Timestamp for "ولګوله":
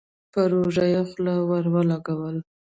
1.73-2.41